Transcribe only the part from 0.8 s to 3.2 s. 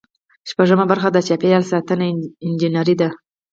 برخه د چاپیریال ساتنې انجنیری ده.